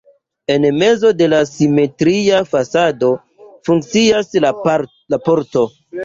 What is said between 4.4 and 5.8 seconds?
la pordo.